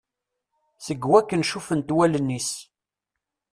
Seg 0.85 0.99
wakken 1.09 1.45
cufent 1.49 1.93
wallen-is. 1.95 2.49